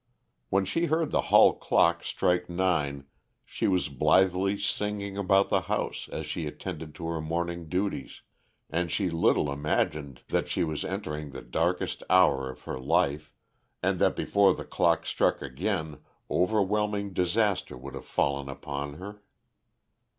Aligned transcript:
When 0.49 0.65
she 0.65 0.85
heard 0.87 1.11
the 1.11 1.21
hall 1.29 1.53
clock 1.53 2.03
strike 2.03 2.49
nine 2.49 3.05
she 3.45 3.67
was 3.67 3.87
blithely 3.87 4.57
singing 4.57 5.15
about 5.15 5.49
the 5.49 5.61
house 5.69 6.09
as 6.11 6.25
she 6.25 6.47
attended 6.47 6.95
to 6.95 7.05
her 7.05 7.21
morning 7.21 7.69
duties, 7.69 8.23
and 8.67 8.91
she 8.91 9.11
little 9.11 9.51
imagined 9.51 10.21
that 10.29 10.47
she 10.47 10.63
was 10.63 10.83
entering 10.83 11.29
the 11.33 11.43
darkest 11.43 12.01
hour 12.09 12.49
of 12.49 12.63
her 12.63 12.79
life, 12.79 13.31
and 13.83 13.99
that 13.99 14.15
before 14.15 14.55
the 14.55 14.65
clock 14.65 15.05
struck 15.05 15.39
again 15.39 15.99
overwhelming 16.31 17.13
disaster 17.13 17.77
would 17.77 17.93
have 17.93 18.03
fallen 18.07 18.49
upon 18.49 18.95
her. 18.95 19.21